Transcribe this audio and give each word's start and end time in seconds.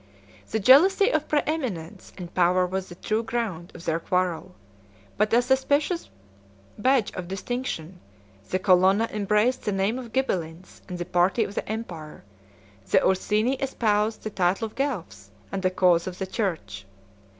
The 0.49 0.59
jealously 0.59 1.11
of 1.11 1.27
preeminence 1.27 2.11
and 2.17 2.33
power 2.33 2.65
was 2.65 2.89
the 2.89 2.95
true 2.95 3.21
ground 3.21 3.71
of 3.75 3.85
their 3.85 3.99
quarrel; 3.99 4.55
but 5.15 5.31
as 5.31 5.51
a 5.51 5.55
specious 5.55 6.09
badge 6.75 7.11
of 7.11 7.27
distinction, 7.27 7.99
the 8.49 8.57
Colonna 8.57 9.07
embraced 9.11 9.61
the 9.61 9.71
name 9.71 9.99
of 9.99 10.11
Ghibelines 10.11 10.81
and 10.89 10.97
the 10.97 11.05
party 11.05 11.43
of 11.43 11.53
the 11.53 11.69
empire; 11.69 12.23
the 12.89 12.97
Ursini 12.97 13.61
espoused 13.61 14.23
the 14.23 14.31
title 14.31 14.65
of 14.65 14.73
Guelphs 14.73 15.29
and 15.51 15.61
the 15.61 15.69
cause 15.69 16.07
of 16.07 16.17
the 16.17 16.25
church. 16.25 16.87